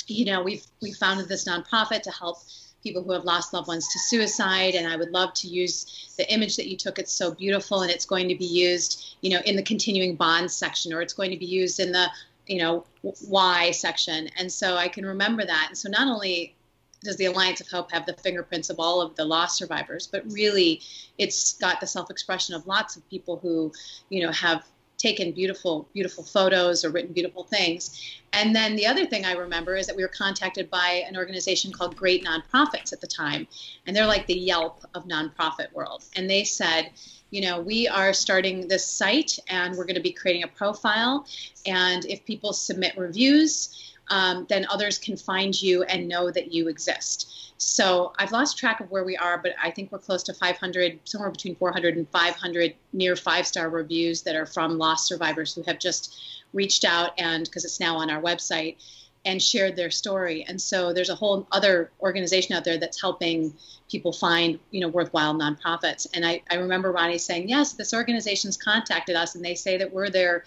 [0.06, 2.38] you know, we've we founded this nonprofit to help
[2.82, 6.32] people who have lost loved ones to suicide and i would love to use the
[6.32, 9.40] image that you took it's so beautiful and it's going to be used you know
[9.44, 12.06] in the continuing bonds section or it's going to be used in the
[12.46, 12.84] you know
[13.28, 14.28] why section.
[14.38, 15.66] And so i can remember that.
[15.68, 16.54] And so not only
[17.02, 20.24] does the Alliance of Hope have the fingerprints of all of the lost survivors, but
[20.32, 20.80] really
[21.18, 23.70] it's got the self-expression of lots of people who,
[24.08, 24.64] you know, have
[24.98, 28.20] taken beautiful, beautiful photos or written beautiful things.
[28.32, 31.72] And then the other thing I remember is that we were contacted by an organization
[31.72, 33.46] called Great Nonprofits at the time,
[33.86, 36.04] and they're like the Yelp of nonprofit world.
[36.16, 36.90] And they said,
[37.30, 41.26] you know, we are starting this site and we're going to be creating a profile.
[41.66, 46.68] And if people submit reviews, um, then others can find you and know that you
[46.68, 47.54] exist.
[47.58, 51.00] So I've lost track of where we are, but I think we're close to 500,
[51.04, 55.62] somewhere between 400 and 500 near five star reviews that are from lost survivors who
[55.62, 56.18] have just
[56.52, 58.76] reached out and because it's now on our website
[59.24, 60.44] and shared their story.
[60.46, 63.52] And so there's a whole other organization out there that's helping
[63.90, 66.06] people find, you know, worthwhile nonprofits.
[66.14, 69.92] And I, I remember Ronnie saying, yes, this organization's contacted us and they say that
[69.92, 70.44] we're their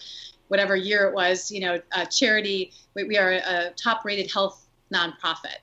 [0.50, 2.72] whatever year it was, you know, a charity.
[2.94, 5.60] We, we are a top-rated health nonprofit,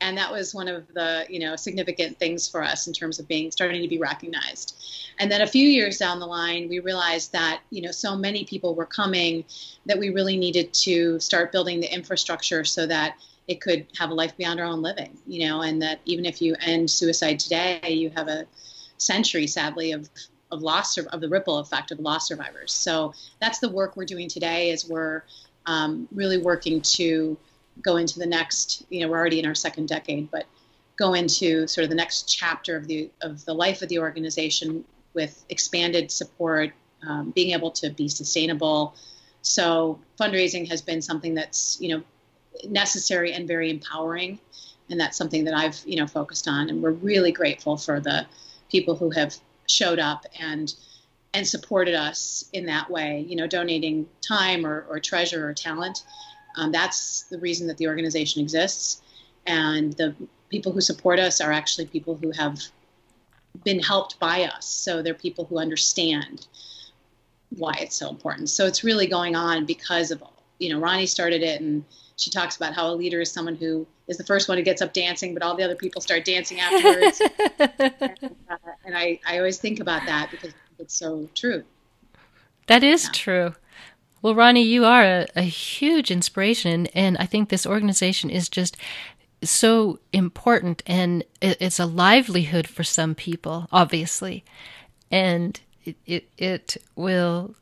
[0.00, 3.28] and that was one of the you know significant things for us in terms of
[3.28, 4.76] being starting to be recognized.
[5.20, 8.44] And then a few years down the line, we realized that you know so many
[8.44, 9.44] people were coming
[9.86, 13.16] that we really needed to start building the infrastructure so that
[13.46, 16.42] it could have a life beyond our own living, you know, and that even if
[16.42, 18.46] you end suicide today, you have a
[18.98, 20.08] century, sadly, of
[20.54, 22.72] of loss of the ripple effect of loss survivors.
[22.72, 24.70] So that's the work we're doing today.
[24.70, 25.22] Is we're
[25.66, 27.36] um, really working to
[27.82, 28.86] go into the next.
[28.88, 30.46] You know, we're already in our second decade, but
[30.96, 34.84] go into sort of the next chapter of the of the life of the organization
[35.12, 36.72] with expanded support,
[37.06, 38.94] um, being able to be sustainable.
[39.42, 42.02] So fundraising has been something that's you know
[42.68, 44.38] necessary and very empowering,
[44.90, 48.26] and that's something that I've you know focused on, and we're really grateful for the
[48.70, 49.36] people who have
[49.68, 50.74] showed up and
[51.32, 53.24] and supported us in that way.
[53.28, 56.04] You know, donating time or, or treasure or talent.
[56.56, 59.02] Um, that's the reason that the organization exists,
[59.46, 60.14] and the
[60.50, 62.60] people who support us are actually people who have
[63.64, 64.66] been helped by us.
[64.66, 66.46] So they're people who understand
[67.50, 68.50] why it's so important.
[68.50, 70.22] So it's really going on because of,
[70.58, 71.84] you know, Ronnie started it and
[72.16, 74.82] she talks about how a leader is someone who is the first one who gets
[74.82, 77.20] up dancing, but all the other people start dancing afterwards.
[77.58, 81.64] and, uh, and I, I always think about that because it's so true.
[82.66, 83.10] That is yeah.
[83.12, 83.54] true.
[84.22, 88.76] Well, Ronnie, you are a, a huge inspiration, and I think this organization is just
[89.42, 94.44] so important and it's a livelihood for some people, obviously.
[95.10, 97.54] And it, it, it will,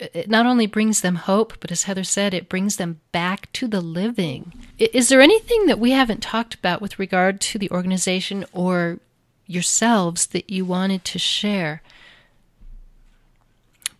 [0.00, 3.68] it not only brings them hope, but as Heather said, it brings them back to
[3.68, 4.52] the living.
[4.78, 8.98] Is there anything that we haven't talked about with regard to the organization or
[9.46, 11.82] yourselves that you wanted to share?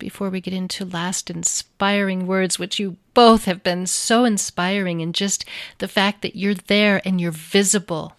[0.00, 5.14] before we get into last inspiring words, which you both have been so inspiring, and
[5.14, 5.44] just
[5.78, 8.14] the fact that you're there and you're visible.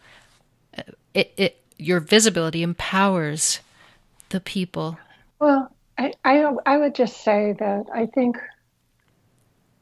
[0.78, 3.60] Uh, it, it your visibility empowers
[4.30, 4.98] the people.
[5.40, 8.38] Well, I, I, I would just say that I think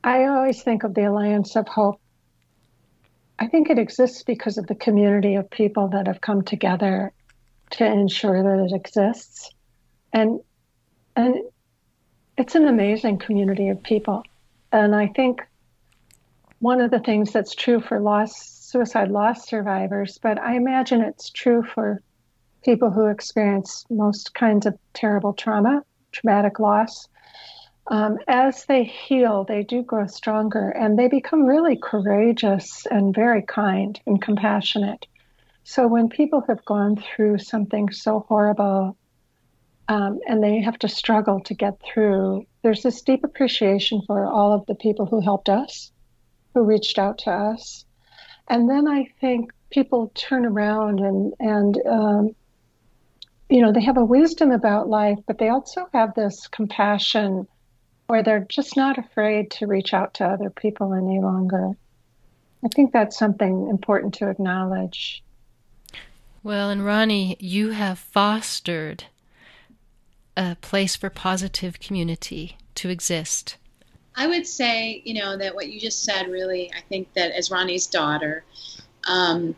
[0.03, 2.01] I always think of the Alliance of Hope.
[3.37, 7.13] I think it exists because of the community of people that have come together
[7.71, 9.49] to ensure that it exists.
[10.11, 10.41] And
[11.15, 11.35] and
[12.37, 14.23] it's an amazing community of people.
[14.73, 15.41] And I think
[16.59, 21.29] one of the things that's true for loss, suicide loss survivors, but I imagine it's
[21.29, 22.01] true for
[22.65, 25.81] people who experience most kinds of terrible trauma,
[26.11, 27.07] traumatic loss.
[27.87, 33.41] Um, as they heal, they do grow stronger and they become really courageous and very
[33.41, 35.07] kind and compassionate.
[35.63, 38.95] So when people have gone through something so horrible
[39.89, 42.45] um, and they have to struggle to get through.
[42.61, 45.91] There's this deep appreciation for all of the people who helped us,
[46.53, 47.85] who reached out to us,
[48.47, 52.35] and then I think people turn around and and um,
[53.49, 57.47] you know they have a wisdom about life, but they also have this compassion,
[58.07, 61.71] where they're just not afraid to reach out to other people any longer.
[62.63, 65.23] I think that's something important to acknowledge.
[66.43, 69.05] Well, and Ronnie, you have fostered
[70.39, 73.57] a place for positive community to exist?
[74.15, 77.51] I would say, you know, that what you just said really, I think that as
[77.51, 78.43] Ronnie's daughter,
[79.05, 79.53] um,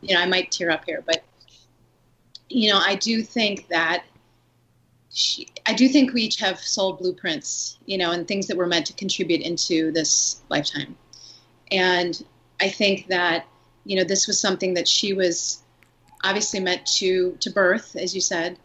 [0.00, 1.22] you know, I might tear up here, but,
[2.48, 4.04] you know, I do think that
[5.12, 8.66] she, I do think we each have soul blueprints, you know, and things that were
[8.66, 10.96] meant to contribute into this lifetime.
[11.70, 12.22] And
[12.60, 13.46] I think that,
[13.84, 15.62] you know, this was something that she was
[16.22, 18.58] obviously meant to to birth, as you said,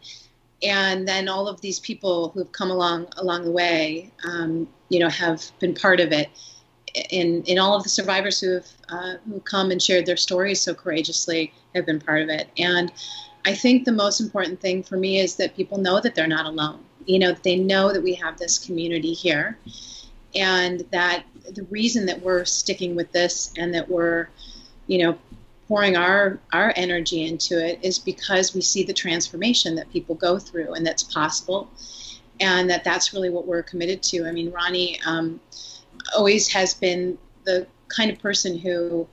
[0.62, 5.08] and then all of these people who've come along along the way, um, you know,
[5.08, 6.28] have been part of it.
[7.10, 10.60] In in all of the survivors who have uh, who come and shared their stories
[10.60, 12.48] so courageously have been part of it.
[12.58, 12.92] And
[13.44, 16.46] I think the most important thing for me is that people know that they're not
[16.46, 16.80] alone.
[17.06, 19.58] You know, they know that we have this community here,
[20.34, 24.28] and that the reason that we're sticking with this and that we're,
[24.86, 25.18] you know,
[25.72, 30.38] pouring our our energy into it is because we see the transformation that people go
[30.38, 31.70] through and that's possible
[32.40, 35.40] and that that's really what we're committed to i mean ronnie um,
[36.14, 39.08] always has been the kind of person who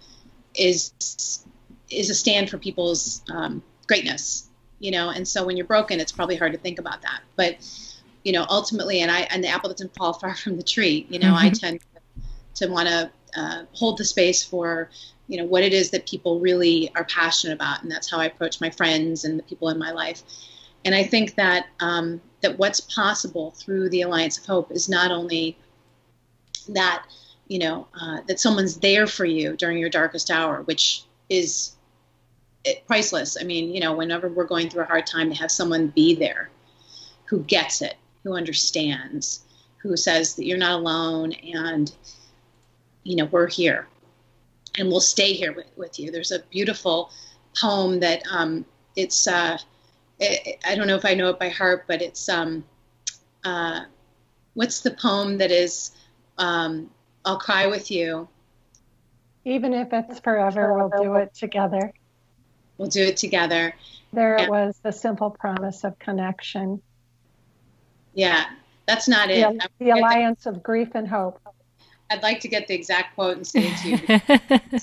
[0.56, 1.46] is
[1.90, 4.46] is a stand for people's um, greatness
[4.82, 5.10] you know?
[5.10, 7.22] And so when you're broken it's probably hard to think about that.
[7.36, 7.58] But
[8.24, 11.20] you know ultimately and i and the apple doesn't fall far from the tree you
[11.20, 11.46] know mm-hmm.
[11.46, 14.90] i tend to, to want to uh, hold the space for
[15.28, 17.84] you know what it is that people really are passionate about.
[17.84, 20.24] And that's how i approach my friends and the people in my life.
[20.84, 25.12] And i think that um, that what's possible through the alliance of hope is not
[25.12, 25.58] only
[26.70, 27.06] that
[27.48, 31.76] you know uh, that someone's there for you during your darkest hour which is
[32.66, 35.52] eh, priceless i mean you know whenever we're going through a hard time to have
[35.52, 36.50] someone be there
[37.26, 39.42] who gets it who understands
[39.78, 41.94] who says that you're not alone and
[43.04, 43.88] you know we're here
[44.78, 46.12] and we'll stay here with, with you.
[46.12, 47.12] There's a beautiful
[47.56, 49.58] poem that um, it's uh,
[50.20, 52.64] it, I don't know if I know it by heart, but it's um,
[53.44, 53.82] uh,
[54.54, 55.92] what's the poem that is
[56.38, 56.90] um,
[57.26, 58.28] I'll cry with you.
[59.46, 61.94] Even if it's forever, we'll do it together.
[62.80, 63.76] We'll do it together.
[64.14, 66.82] There it was, the simple promise of connection.
[68.16, 68.46] Yeah,
[68.88, 69.62] that's not the, it.
[69.78, 71.40] The, alliance of grief and hope.
[72.10, 74.80] I'd like to get the exact quote and say it to you.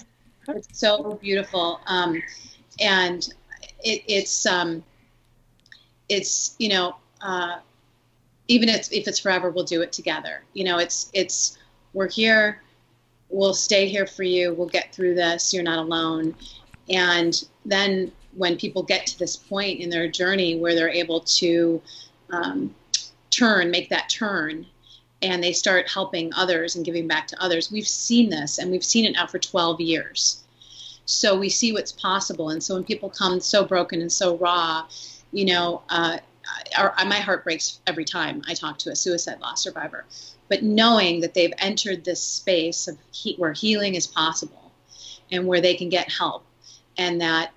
[0.54, 2.22] it's so beautiful, um,
[2.78, 3.28] and
[3.82, 4.84] it, it's um,
[6.08, 7.56] it's you know uh,
[8.48, 10.44] even if, if it's forever, we'll do it together.
[10.52, 11.58] You know, it's it's
[11.94, 12.62] we're here,
[13.28, 15.52] we'll stay here for you, we'll get through this.
[15.52, 16.34] You're not alone,
[16.88, 21.80] and then when people get to this point in their journey where they're able to
[22.30, 22.74] um,
[23.30, 24.66] turn, make that turn,
[25.22, 27.72] and they start helping others and giving back to others.
[27.72, 30.42] We've seen this, and we've seen it now for 12 years.
[31.06, 32.50] So we see what's possible.
[32.50, 34.86] And so when people come so broken and so raw,
[35.32, 36.18] you know, uh,
[36.76, 40.04] our, my heart breaks every time I talk to a suicide loss survivor.
[40.48, 44.72] But knowing that they've entered this space of he, where healing is possible
[45.30, 46.44] and where they can get help,
[46.98, 47.52] and that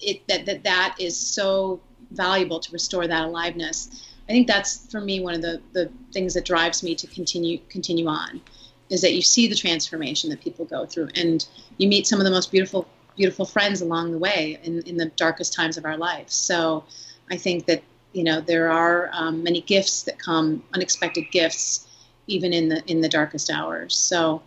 [0.00, 1.80] it that that, that is so
[2.10, 6.34] valuable to restore that aliveness I think that's for me one of the, the things
[6.34, 8.40] that drives me to continue continue on
[8.90, 11.46] is that you see the transformation that people go through and
[11.78, 12.86] you meet some of the most beautiful
[13.16, 16.30] beautiful friends along the way in, in the darkest times of our life.
[16.30, 16.84] So
[17.30, 17.82] I think that
[18.12, 21.86] you know there are um, many gifts that come unexpected gifts
[22.26, 23.96] even in the in the darkest hours.
[23.96, 24.42] So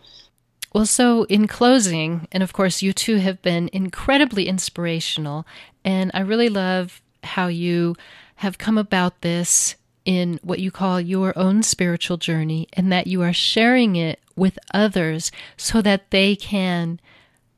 [0.74, 5.46] well, so in closing, and of course, you two have been incredibly inspirational,
[5.84, 7.96] and I really love how you
[8.38, 13.22] have come about this in what you call your own spiritual journey and that you
[13.22, 17.00] are sharing it with others so that they can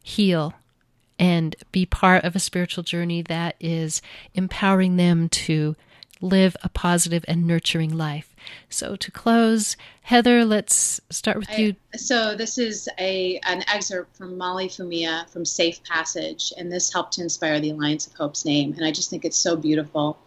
[0.02, 0.54] heal
[1.18, 4.02] and be part of a spiritual journey that is
[4.34, 5.76] empowering them to
[6.24, 8.34] live a positive and nurturing life.
[8.70, 11.76] So to close, Heather, let's start with you.
[11.96, 17.14] so this is a an excerpt from Molly Fumia from Safe Passage, and this helped
[17.14, 20.18] to inspire the Alliance of Hope's name, and I just think it's so beautiful.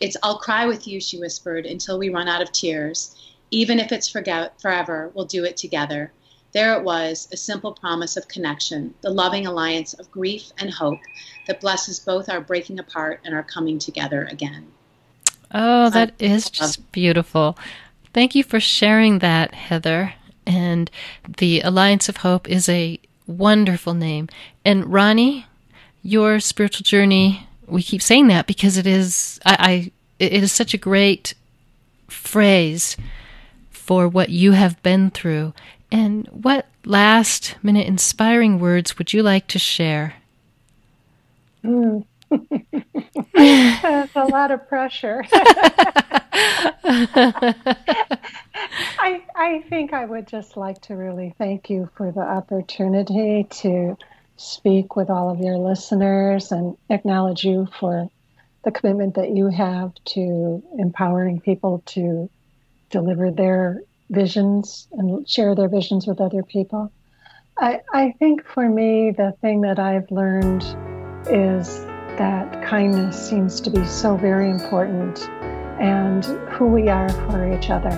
[0.00, 3.14] It's I'll cry with you, she whispered, until we run out of tears.
[3.50, 6.12] Even if it's forget, forever, we'll do it together.
[6.52, 11.00] There it was, a simple promise of connection, the loving alliance of grief and hope
[11.46, 14.66] that blesses both our breaking apart and our coming together again.
[15.52, 17.58] Oh, that I is just beautiful.
[18.12, 20.14] Thank you for sharing that, Heather.
[20.46, 20.90] And
[21.38, 24.28] the Alliance of Hope is a wonderful name.
[24.64, 25.46] And Ronnie,
[26.02, 30.74] your spiritual journey we keep saying that because it is I, I it is such
[30.74, 31.34] a great
[32.08, 32.96] phrase
[33.70, 35.54] for what you have been through.
[35.90, 40.14] And what last minute inspiring words would you like to share?
[41.64, 42.04] Mm.
[43.38, 45.24] That's a lot of pressure.
[49.00, 53.96] I, I think I would just like to really thank you for the opportunity to
[54.36, 58.08] speak with all of your listeners and acknowledge you for
[58.64, 62.28] the commitment that you have to empowering people to
[62.90, 66.90] deliver their visions and share their visions with other people.
[67.58, 70.64] I, I think for me, the thing that I've learned
[71.28, 71.84] is
[72.18, 75.20] that kindness seems to be so very important
[75.80, 77.90] and who we are for each other.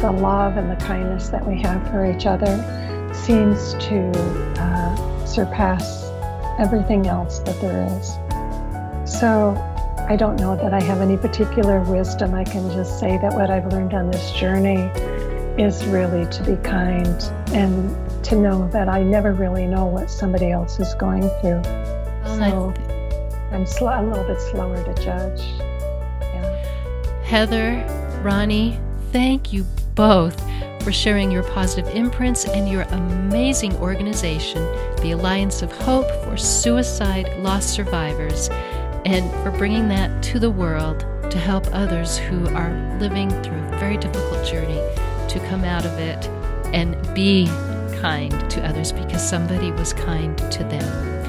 [0.00, 2.54] The love and the kindness that we have for each other
[3.14, 4.10] seems to
[4.60, 6.04] uh, surpass
[6.58, 8.10] everything else that there is.
[9.10, 9.56] So
[10.08, 12.34] I don't know that I have any particular wisdom.
[12.34, 14.90] I can just say that what I've learned on this journey
[15.62, 17.22] is really to be kind
[17.54, 21.62] and to know that I never really know what somebody else is going through.
[22.24, 22.74] so
[23.52, 25.40] I'm sl- a little bit slower to judge.
[26.20, 27.22] Yeah.
[27.24, 27.84] Heather,
[28.22, 28.78] Ronnie,
[29.12, 30.40] thank you both
[30.82, 34.62] for sharing your positive imprints and your amazing organization,
[35.02, 38.48] the Alliance of Hope for Suicide Loss Survivors,
[39.04, 43.78] and for bringing that to the world to help others who are living through a
[43.78, 44.80] very difficult journey
[45.28, 46.26] to come out of it
[46.74, 47.46] and be
[48.00, 51.19] kind to others because somebody was kind to them.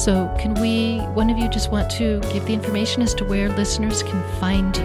[0.00, 3.50] So, can we, one of you, just want to give the information as to where
[3.50, 4.82] listeners can find you?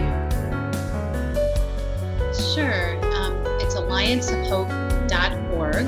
[2.34, 5.86] Sure Um, it's allianceofhope.org.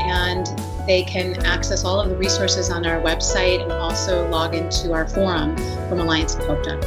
[0.00, 0.46] And
[0.84, 5.06] they can access all of the resources on our website and also log into our
[5.06, 5.56] forum
[5.88, 6.82] from allianceofhope.org.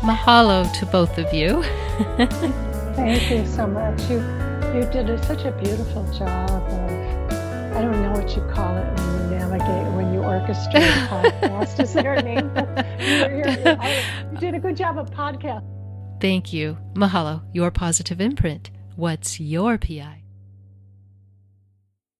[0.00, 1.62] Mahalo to both of you.
[2.94, 4.00] Thank you so much.
[4.08, 4.24] You
[4.74, 6.62] you did a, such a beautiful job of
[7.76, 9.17] I don't know what you call it
[10.38, 11.80] when you navigate when you orchestrated podcast.
[11.80, 12.50] Is there a name?
[14.32, 15.64] you did a good job of podcast.
[16.20, 16.76] Thank you.
[16.94, 18.70] Mahalo, your positive imprint.
[18.96, 20.17] What's your PI?